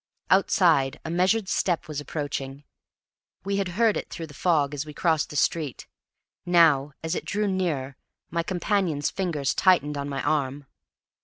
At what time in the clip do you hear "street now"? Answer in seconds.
5.35-6.93